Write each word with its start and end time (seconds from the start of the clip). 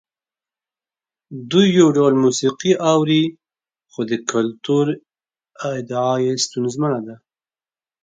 دوی 1.49 1.67
یو 1.79 1.87
ډول 1.97 2.13
موسیقي 2.23 2.73
اوري 2.93 3.23
خو 3.91 4.01
د 4.09 4.11
کلتور 4.31 4.85
ادعا 5.75 6.13
یې 6.25 6.33
ستونزمنه 6.45 6.99
ده. 7.07 7.15